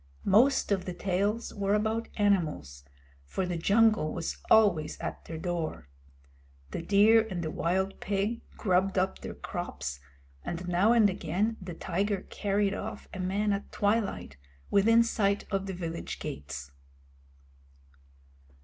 [0.25, 2.83] Most of the tales were about animals,
[3.23, 5.89] for the jungle was always at their door.
[6.71, 9.99] The deer and the wild pig grubbed up their crops,
[10.43, 14.37] and now and again the tiger carried off a man at twilight,
[14.71, 16.71] within sight of the village gates.